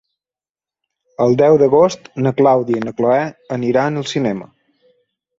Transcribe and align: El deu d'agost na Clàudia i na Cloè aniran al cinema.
El 1.25 1.35
deu 1.41 1.57
d'agost 1.61 2.07
na 2.27 2.31
Clàudia 2.39 2.79
i 2.79 2.85
na 2.85 2.93
Cloè 3.01 3.19
aniran 3.57 4.01
al 4.03 4.07
cinema. 4.13 4.49